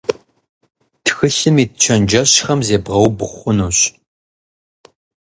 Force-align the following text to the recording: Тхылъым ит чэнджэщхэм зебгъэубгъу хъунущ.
Тхылъым 1.03 1.55
ит 1.63 1.71
чэнджэщхэм 1.81 2.59
зебгъэубгъу 2.67 3.31
хъунущ. 3.35 3.79